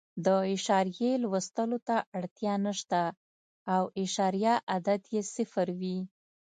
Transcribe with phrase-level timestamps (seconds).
[0.25, 3.01] د اعشاریې لوستلو ته اړتیا نه شته
[3.75, 5.99] او اعشاریه عدد یې صفر وي.